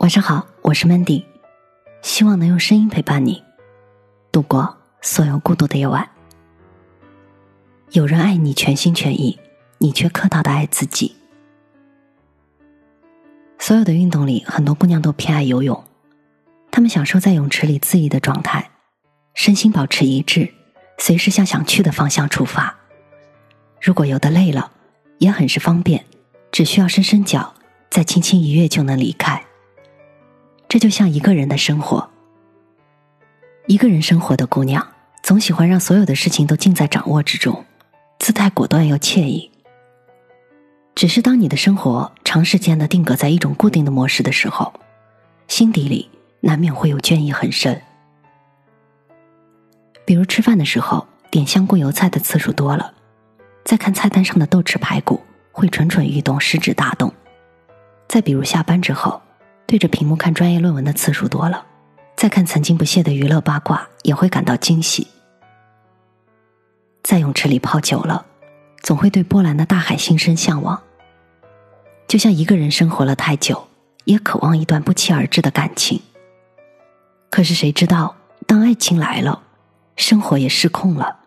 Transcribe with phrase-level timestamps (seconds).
[0.00, 1.22] 晚上好，我是 Mandy，
[2.00, 3.44] 希望能用声音陪伴你
[4.32, 6.08] 度过所有孤独的夜晚。
[7.90, 9.38] 有人爱你全心全意，
[9.76, 11.14] 你却客套的爱自己。
[13.58, 15.84] 所有的运动里，很多姑娘都偏爱游泳，
[16.70, 18.70] 她们享受在泳池里恣意的状态，
[19.34, 20.50] 身心保持一致，
[20.96, 22.74] 随时向想去的方向出发。
[23.82, 24.72] 如果游得累了，
[25.18, 26.06] 也很是方便，
[26.50, 27.52] 只需要伸伸脚，
[27.90, 29.44] 再轻轻一跃就能离开。
[30.70, 32.08] 这就像一个人的生活，
[33.66, 34.86] 一个人生活的姑娘
[35.20, 37.64] 总喜欢让所有的事情都尽在掌握之中，
[38.20, 39.50] 姿态果断又惬意。
[40.94, 44.72] 只是当你的生活长时间的定格在一种固定的模式的时候，
[45.48, 47.82] 心底里难免会有倦意很深。
[50.04, 52.94] 比如吃饭的时候点香菇油菜的次数多了，
[53.64, 57.12] 再看菜单上的豆豉排骨会蠢蠢欲动，食指大动。
[58.06, 59.20] 再比如下班之后。
[59.70, 61.64] 对着屏幕看专业论文的次数多了，
[62.16, 65.06] 再看曾经不屑的娱乐八卦也会感到惊喜。
[67.04, 68.26] 在泳池里泡久了，
[68.82, 70.82] 总会对波澜的大海心生向往。
[72.08, 73.68] 就像一个人生活了太久，
[74.06, 76.02] 也渴望一段不期而至的感情。
[77.30, 78.16] 可是谁知道，
[78.48, 79.40] 当爱情来了，
[79.94, 81.20] 生活也失控了。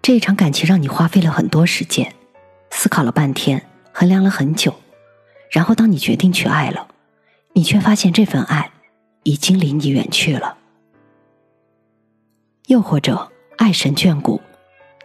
[0.00, 2.14] 这一场感情让你花费了很多时间，
[2.70, 4.72] 思考了半天，衡量了很久，
[5.50, 6.86] 然后当你决定去爱了。
[7.56, 8.70] 你却发现这份爱
[9.22, 10.58] 已经离你远去了，
[12.66, 14.40] 又或者爱神眷顾，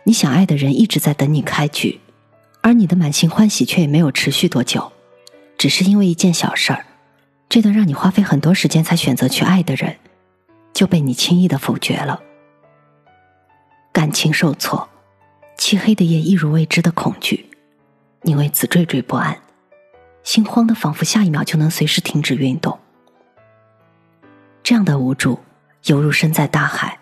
[0.04, 2.00] 你想爱的人一直在等你开局，
[2.62, 4.92] 而你的满心欢喜却也没有持续多久，
[5.60, 6.86] 只是因为一件小事儿，
[7.48, 9.98] 这段让你花费很多时间才选择去爱的人，
[10.74, 12.20] 就被你轻易的否决了。
[13.94, 14.90] 感情受挫，
[15.56, 17.48] 漆黑的夜一如未知的恐惧，
[18.24, 19.40] 你为此惴惴不安。
[20.24, 22.78] 心慌的，仿佛下一秒就能随时停止运动。
[24.62, 25.40] 这样的无助，
[25.86, 27.00] 犹如身在大海。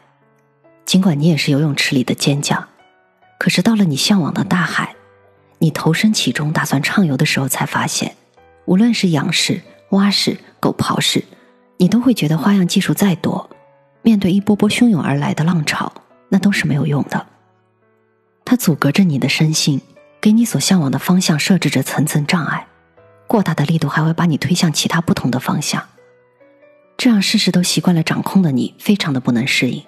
[0.86, 2.66] 尽管你也是游泳池里的尖将，
[3.38, 4.96] 可是到了你向往的大海，
[5.58, 8.16] 你投身其中，打算畅游的时候，才发现，
[8.64, 11.26] 无论是仰式、蛙式、狗刨式，
[11.76, 13.50] 你都会觉得花样技术再多，
[14.02, 15.92] 面对一波波汹涌而来的浪潮，
[16.30, 17.28] 那都是没有用的。
[18.46, 19.82] 它阻隔着你的身心，
[20.22, 22.66] 给你所向往的方向设置着层层障碍。
[23.28, 25.86] 过大的力度还会把你推向其他不同的方向，
[26.96, 29.84] 这让事事都习惯了掌控的你非常的不能适应。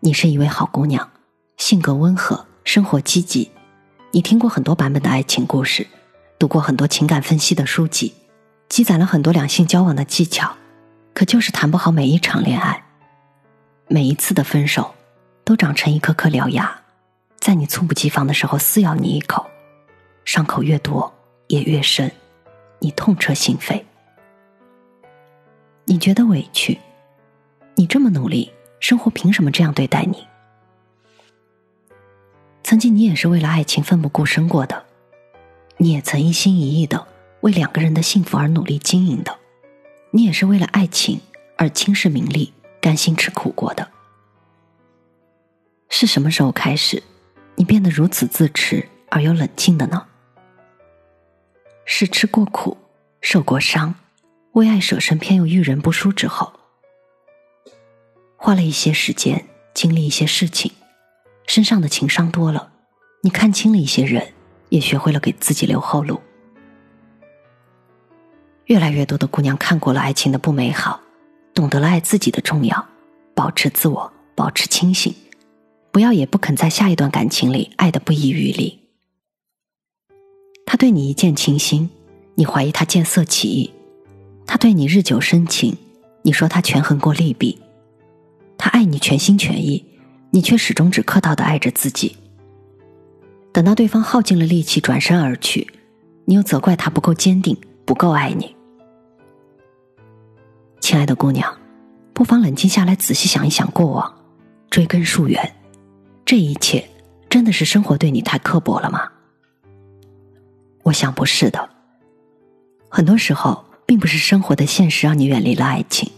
[0.00, 1.10] 你是一位好姑娘，
[1.58, 3.50] 性格温和，生活积极。
[4.12, 5.86] 你听过很多版本的爱情故事，
[6.38, 8.14] 读过很多情感分析的书籍，
[8.68, 10.56] 积攒了很多两性交往的技巧，
[11.12, 12.84] 可就是谈不好每一场恋爱。
[13.88, 14.94] 每一次的分手，
[15.44, 16.80] 都长成一颗颗獠牙，
[17.38, 19.46] 在你猝不及防的时候撕咬你一口，
[20.24, 21.12] 伤口越多。
[21.48, 22.10] 也越深，
[22.78, 23.82] 你痛彻心扉，
[25.84, 26.78] 你觉得委屈，
[27.74, 28.50] 你这么努力，
[28.80, 30.26] 生活凭什么这样对待你？
[32.62, 34.84] 曾经你也是为了爱情奋不顾身过的，
[35.76, 37.06] 你也曾一心一意的
[37.42, 39.38] 为两个人的幸福而努力经营的，
[40.10, 41.20] 你也是为了爱情
[41.58, 43.86] 而轻视名利、甘心吃苦过的。
[45.90, 47.02] 是什么时候开始，
[47.54, 50.06] 你变得如此自持而又冷静的呢？
[51.84, 52.76] 是吃过苦、
[53.20, 53.94] 受过伤、
[54.52, 56.52] 为爱舍身偏又遇人不淑之后，
[58.36, 60.72] 花了一些时间，经历一些事情，
[61.46, 62.72] 身上的情伤多了，
[63.22, 64.32] 你看清了一些人，
[64.68, 66.20] 也学会了给自己留后路。
[68.66, 71.00] 越来越多的姑娘看过了爱情的不美好，
[71.52, 72.86] 懂得了爱自己的重要，
[73.34, 75.14] 保持自我，保持清醒，
[75.92, 78.83] 不要也不肯在下一段感情里爱的不遗余力。
[80.66, 81.88] 他对你一见倾心，
[82.34, 83.70] 你怀疑他见色起意；
[84.46, 85.76] 他对你日久生情，
[86.22, 87.58] 你说他权衡过利弊；
[88.58, 89.84] 他爱你全心全意，
[90.30, 92.16] 你却始终只客套的爱着自己。
[93.52, 95.68] 等到对方耗尽了力气转身而去，
[96.24, 98.56] 你又责怪他不够坚定，不够爱你。
[100.80, 101.56] 亲爱的姑娘，
[102.12, 104.12] 不妨冷静下来，仔细想一想过往，
[104.70, 105.54] 追根溯源，
[106.24, 106.84] 这一切
[107.30, 109.08] 真的是生活对你太刻薄了吗？
[110.84, 111.68] 我想不是的。
[112.88, 116.10] 很多时候，并不是生活的现实让你远离了爱情，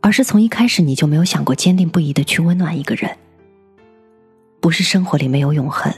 [0.00, 3.16] 而是从一开始你就没有想过坚定不移的去温暖一个人。
[4.60, 5.92] 不是生活里没有永恒，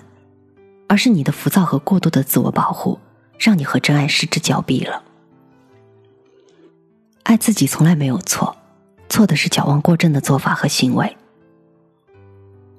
[0.88, 2.98] 而是你的浮躁和过度的自我保护，
[3.38, 5.02] 让你和真爱失之交臂了。
[7.22, 8.56] 爱自己从来没有错，
[9.08, 11.16] 错的是矫枉过正的做法和行为。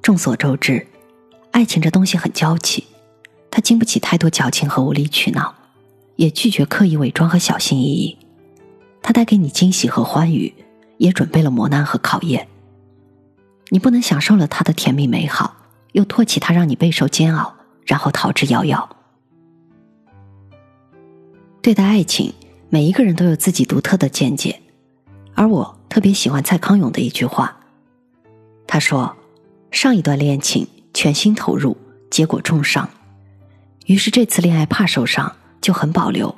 [0.01, 0.85] 众所周知，
[1.51, 2.85] 爱情这东西很娇气。
[3.49, 5.55] 他经不起太多矫情和无理取闹，
[6.15, 8.17] 也拒绝刻意伪装和小心翼翼，
[9.01, 10.53] 他带给你惊喜和欢愉，
[10.97, 12.47] 也准备了磨难和考验。
[13.69, 15.55] 你不能享受了他的甜蜜美好，
[15.93, 17.55] 又唾弃他让你备受煎熬，
[17.85, 18.87] 然后逃之夭夭。
[21.61, 22.33] 对待爱情，
[22.69, 24.61] 每一个人都有自己独特的见解，
[25.33, 27.57] 而我特别喜欢蔡康永的一句话。
[28.65, 29.15] 他说
[29.71, 31.75] ：“上一段恋情全心投入，
[32.09, 32.89] 结果重伤，
[33.87, 36.35] 于是这次恋爱怕受伤，就很保留。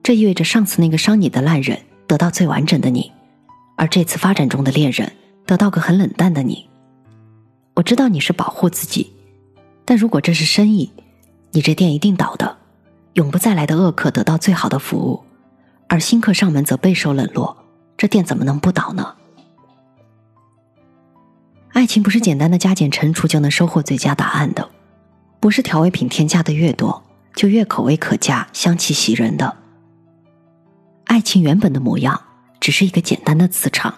[0.00, 1.76] 这意味着上次那个伤你的烂人
[2.06, 3.10] 得到最完整的你，
[3.76, 5.12] 而这次发展中的恋人
[5.44, 6.68] 得到个很冷淡的你。
[7.74, 9.12] 我知道你是保护自己，
[9.84, 10.92] 但如果这是生意，
[11.50, 12.56] 你这店一定倒的。
[13.14, 15.24] 永不再来的恶客得到最好的服务，
[15.88, 17.56] 而新客上门则备受冷落，
[17.96, 19.16] 这店怎么能不倒呢？”
[21.74, 24.70] 爱情不是简单的加减乘除就能收获最佳答案的，
[25.40, 27.04] 不是调味品添加的越多
[27.34, 29.56] 就越口味可嘉、香气袭人的。
[31.04, 32.20] 爱情原本的模样
[32.60, 33.94] 只是一个简单的磁场，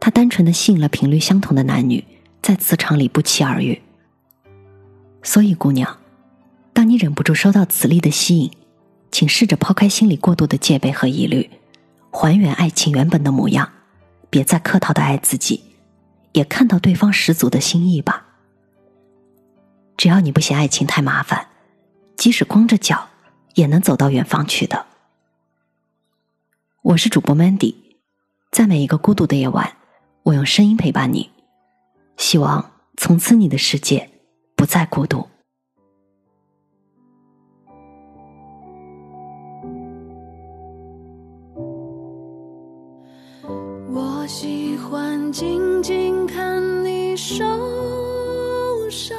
[0.00, 2.02] 它单纯的吸引了频率相同的男女，
[2.42, 3.80] 在磁场里不期而遇。
[5.22, 5.98] 所以，姑娘，
[6.72, 8.50] 当你忍不住受到磁力的吸引，
[9.10, 11.48] 请试着抛开心里过度的戒备和疑虑，
[12.10, 13.70] 还原爱情原本的模样，
[14.28, 15.62] 别再客套的爱自己。
[16.32, 18.23] 也看到对方十足的心意吧。
[19.96, 21.48] 只要你不嫌爱情太麻烦，
[22.16, 23.08] 即使光着脚
[23.54, 24.86] 也能走到远方去的。
[26.82, 27.74] 我是主播 Mandy，
[28.50, 29.76] 在每一个孤独的夜晚，
[30.24, 31.30] 我用声音陪伴你，
[32.16, 34.10] 希望从此你的世界
[34.54, 35.26] 不再孤独。
[43.96, 47.44] 我喜欢静静看你受
[48.90, 49.16] 伤，